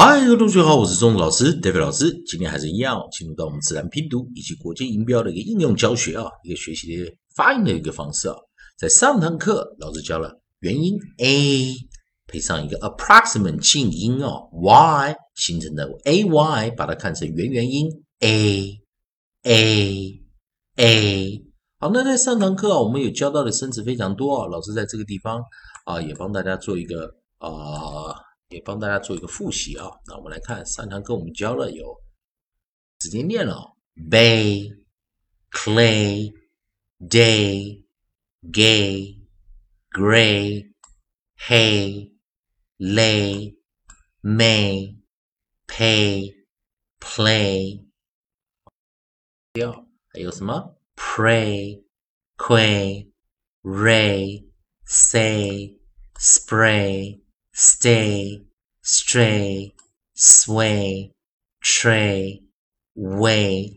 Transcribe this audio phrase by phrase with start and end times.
[0.00, 2.22] 嗨，各位同学好，我是钟子老师，David 老师。
[2.24, 8.36] 今天还是一样，进入到我们自然拼读以及国际音标的一个应用教学啊，一个学习的发音的一个方式啊。
[8.78, 11.74] 在上堂课，老师教了元音 a
[12.28, 17.90] 配上一个 approximate 静音哦 y 形成的 ay，把它看成元元音
[18.20, 18.78] a
[19.42, 20.20] a
[20.76, 21.42] a。
[21.80, 25.42] 好，那在上堂课啊，我们有教到的生词非常多啊，老师在这个地方
[25.86, 28.27] 啊，也帮大家做一个啊。
[28.48, 29.90] 也帮大家做一个复习啊。
[30.06, 31.96] 那我们来看上堂课我们教了有
[32.98, 33.76] 直接念了
[34.10, 34.70] ：bay、
[35.50, 36.32] clay、
[36.98, 37.84] day、
[38.52, 39.20] gay、
[39.90, 40.72] gray、
[41.38, 42.12] hay、
[42.78, 43.56] lay、
[44.22, 44.96] may、
[45.66, 46.34] pay、
[46.98, 47.84] play。
[49.52, 49.72] 第二
[50.08, 51.84] 还有什么？pray、
[52.36, 53.10] quay、
[53.62, 54.48] ray、
[54.84, 55.78] say、
[56.18, 57.27] spray。
[57.58, 58.46] Stay,
[58.84, 59.72] stray,
[60.16, 61.10] sway,
[61.60, 62.40] tray,
[62.94, 63.72] way。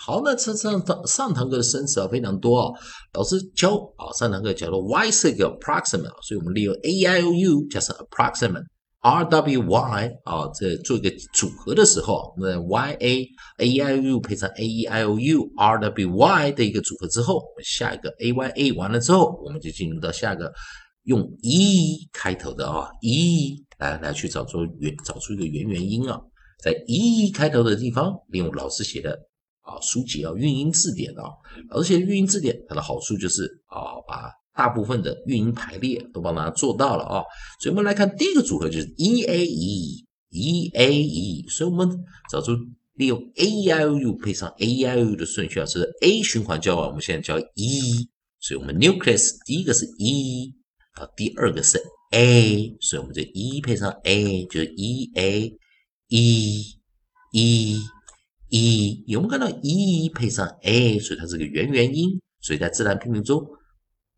[0.00, 2.72] 好，那这上堂上堂课的生词啊非常多啊，
[3.12, 8.64] 老师教啊上堂课讲了 Y 是一个 approximate，所以我们利用 A I O U 加上 approximate。
[9.00, 13.26] R W Y 啊，这做一个组合的时候，我们 Y A
[13.58, 18.32] A I O U 配上 A E I O U R W Y 的一个组合之后，我们下一个 A
[18.32, 20.50] Y A 完了之后，我们就进入到下一个。
[21.08, 26.20] 用 e 开头的啊，e 来来去找出原找出一个元元音啊，
[26.62, 29.18] 在 e 开头的地方，利用老师写的
[29.62, 31.32] 啊书籍啊韵音字典啊，
[31.70, 37.24] 老师写的韵音字典，它的好处就是啊，把大部分的韵音排列都帮大家做到了啊。
[37.62, 41.88] 所以我们来看第一个组合就是 e a e e a e，所以我们
[42.30, 42.52] 找出
[42.96, 49.86] 利用 a i o u 配上 a i o u 的顺序啊，是 a 循环教完，我们现在教 e，所以我们 nucleus 第一个是
[49.96, 50.57] e。
[50.98, 55.56] 啊，第二个是 a，所以我们这 e 配上 a 就是 e a
[56.08, 56.64] e
[57.32, 57.80] e
[58.50, 63.46] e，有没有看到 e 配上 a，所以它是个元元音，所以在自然拼读中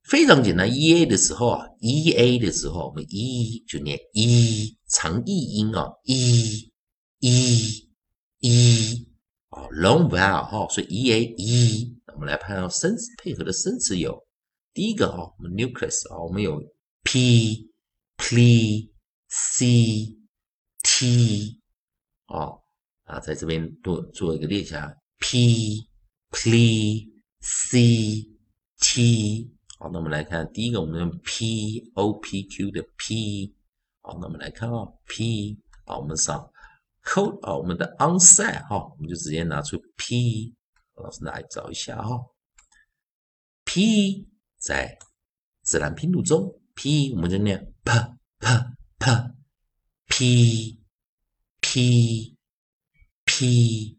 [0.05, 0.75] 非常简单。
[0.75, 6.73] e a 的时候啊，e a 的时候，我们 e 就念 e 长 e 音啊，e
[7.19, 7.91] e
[8.39, 9.07] e
[9.51, 11.97] 啊，long vowel 哈，所以 e a e。
[12.15, 14.30] 我们来判断生词配合的生词有。
[14.73, 16.63] 第一个啊，我们 nucleus 啊，我们有
[17.03, 17.69] p、
[18.17, 18.93] p、
[19.29, 20.17] c、
[20.83, 21.61] t
[22.27, 22.51] 啊
[23.05, 25.89] 啊，在这边做做一个列下 p、
[26.31, 28.29] p、c、
[28.79, 29.51] t
[29.81, 33.53] 好，那我们来看第一个，我们用 p、o、p、q 的 p
[34.03, 36.49] 好，那我们来看啊 p 啊，我们上
[37.03, 40.55] code 啊，我们的 onset 哈，我们就直接拿出 p，
[40.95, 42.17] 老师来找一下哈
[43.65, 44.29] ，p。
[44.61, 44.99] 在
[45.63, 47.93] 自然拼读中，p 我们就念 p
[48.39, 48.47] p
[48.99, 49.33] p
[50.07, 50.79] p
[51.61, 52.37] p
[53.25, 53.99] p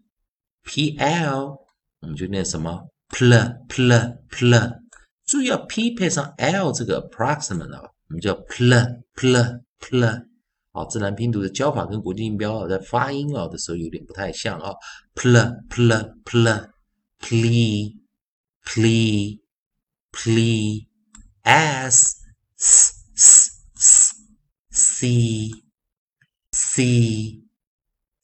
[0.63, 1.57] p l，
[2.01, 4.79] 我们就念什么 pl pl pl。
[5.25, 10.27] 注意要 p 配上 l 这个 approximate 啊，我们叫 pl pl pl。
[10.73, 14.71] 好，自然拼读的教法跟国际音标啊，在发音啊的时候有点不太像啊
[15.15, 16.69] ，pl pl pl
[17.19, 17.95] pl
[18.63, 19.40] pl。
[20.11, 20.87] Plea,
[21.43, 22.17] s,
[22.57, 24.15] s, s, s,
[24.69, 25.49] c,
[26.51, 27.41] c,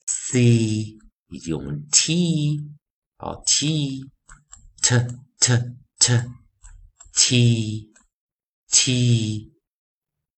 [0.06, 0.98] c，
[1.46, 2.60] 用 t
[3.16, 4.04] 啊 t,
[4.82, 4.98] t,
[5.40, 6.22] t, t,
[7.14, 7.92] t,
[8.70, 9.52] t,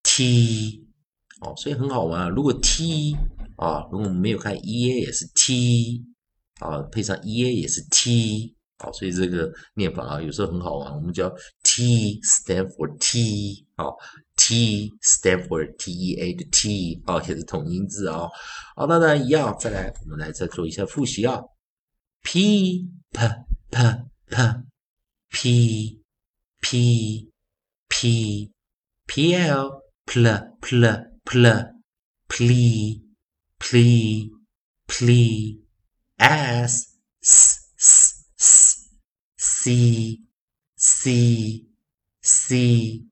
[0.03, 0.89] t，
[1.41, 2.28] 哦，所以很好玩啊。
[2.28, 3.15] 如果 t
[3.56, 6.05] 啊，如果我们没有看 e a 也是 t
[6.60, 8.56] 啊，配上 e a 也是 t。
[8.83, 10.95] 好，所以这个念法啊，有时候很好玩。
[10.95, 11.29] 我们叫
[11.63, 13.95] T stand for T，好
[14.37, 18.27] ，T stand for T E A 的 T，啊，也是同音字啊。
[18.75, 21.39] 好，那当然一样，再来，我们来再做一下复习啊。
[22.23, 23.29] P P
[23.71, 23.77] P
[25.31, 26.01] P
[26.61, 27.31] P
[27.89, 28.51] P
[29.07, 31.67] P L Pl Pl Pl
[32.29, 33.03] Pl
[33.59, 34.31] Pl
[34.89, 35.60] Pl
[36.16, 36.87] S
[37.22, 37.60] S
[38.39, 38.79] S
[39.62, 40.18] c
[40.77, 41.66] c
[42.22, 43.04] c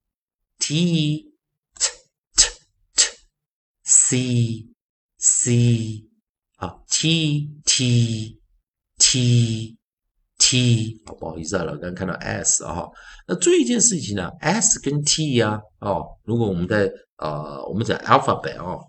[0.58, 1.30] t
[1.78, 1.90] t
[2.96, 3.04] t
[3.84, 4.66] c
[5.18, 6.04] c
[6.56, 8.40] 啊 T T
[8.98, 9.76] T
[10.38, 12.86] T 好，不好意思啊，老刚看到 S 啊，
[13.26, 18.80] 那注意一件事情呢，S 跟 T 呀，哦，如果我们在呃，我们讲 alphabet 哦，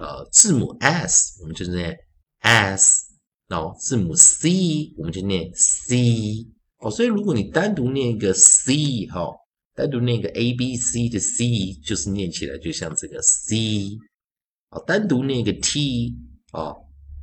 [0.00, 1.96] 呃，字母 S 我们就念
[2.38, 3.12] S，
[3.48, 6.46] 然后字母 C 我们就念 C。
[6.78, 9.30] 哦，所以如果你单独念一个 C 哈，
[9.74, 13.96] 单独念一个 A B C 的 C，就是念起来就像这个 C。
[14.70, 16.14] 哦，单独念一个 T
[16.52, 16.74] 啊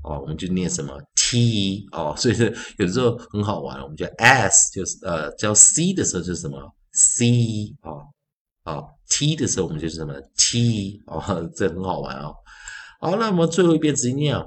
[0.03, 2.45] 哦，我们就念什么 t 哦， 所以说
[2.77, 6.59] 有的时候很好玩，我们叫 s 就是呃叫 c 的时候就是什么
[6.93, 11.19] c 啊啊 t 的时候我们就是什么 t 哦，
[11.55, 12.31] 这很好玩啊。
[12.99, 14.37] 好，那我们最后一遍直接念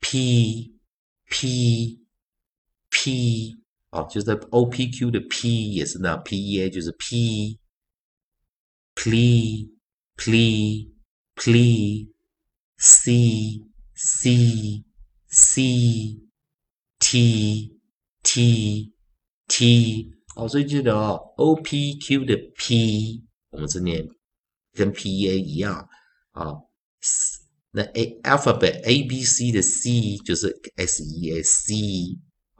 [0.00, 0.74] p
[1.30, 1.98] p
[2.90, 3.56] p
[3.91, 7.57] 哦，就是 o p q 的 p 也是那 p e a 就是 p
[8.95, 9.69] plea
[10.17, 10.91] plea
[11.35, 12.09] plea
[12.77, 13.61] c
[13.95, 14.83] c
[15.27, 16.19] c
[16.99, 17.77] t
[18.23, 18.93] t
[19.47, 24.07] t 哦，所以记得哦，o p q 的 p 我们这念
[24.73, 25.87] 跟 p e a 一样
[26.31, 26.53] 啊。
[27.71, 31.73] 那 a alphabet a b c 的 c 就是 s e a c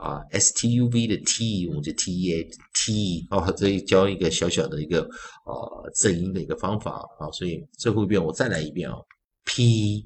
[0.03, 2.43] 啊，s t u v 的 t 我们就 t e a
[2.75, 5.03] t 哦，这里教一个小小的一个
[5.47, 8.97] 呃正音的一个方法啊，所以最后一遍我再来一遍啊
[9.45, 10.05] ，p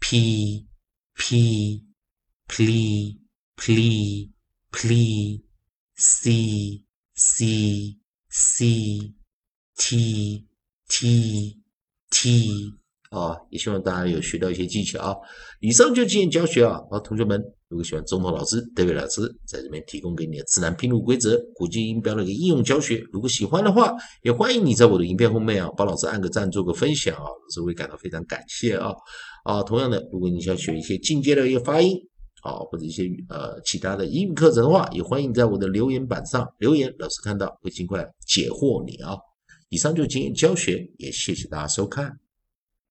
[0.00, 0.66] p
[1.14, 1.84] p
[2.48, 3.16] plea
[3.56, 4.30] plea
[4.72, 5.42] plea
[5.94, 6.84] c
[7.14, 7.96] c
[8.28, 9.14] c
[9.76, 10.44] t
[10.88, 11.62] t
[12.10, 12.72] t
[13.10, 15.16] 啊，也希望大家有学到一些技巧啊。
[15.60, 23.92] 以上就今天教学啊，好，同学们，如果喜欢中头老师、德伟老师在这边提供给你的自然拼读规则、国际音标的一个应用教学，如果喜欢的话，
[24.22, 28.92] 也欢迎你在我的影片后面啊，帮老师按个赞，做个分享啊，老师会感到非常感谢啊。
[29.44, 31.98] 啊，同样的，如果你想学一些进阶的一个发音
[32.42, 39.16] 啊，或者一些呃其他的英语课程的话，也欢迎在我的留言板上留言，老师看到会尽快解惑你啊。
[39.70, 42.16] 以上就是今天教学，也谢谢大家收看。